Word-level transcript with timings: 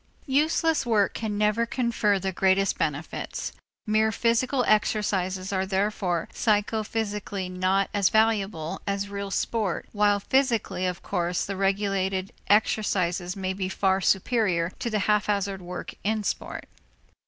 Useless 0.25 0.83
work 0.83 1.13
can 1.13 1.37
never 1.37 1.67
confer 1.67 2.17
the 2.17 2.31
greatest 2.31 2.75
benefits; 2.79 3.53
mere 3.85 4.11
physical 4.11 4.63
exercises 4.67 5.53
are 5.53 5.63
therefore 5.63 6.27
psychophysically 6.33 7.51
not 7.51 7.87
as 7.93 8.09
valuable 8.09 8.81
as 8.87 9.09
real 9.09 9.29
sport 9.29 9.87
while 9.91 10.19
physically, 10.19 10.87
of 10.87 11.03
course, 11.03 11.45
the 11.45 11.55
regulated 11.55 12.33
exercises 12.49 13.35
may 13.35 13.53
be 13.53 13.69
far 13.69 14.01
superior 14.01 14.71
to 14.79 14.89
the 14.89 14.97
haphazard 15.05 15.61
work 15.61 15.93
in 16.03 16.23
sport. 16.23 16.65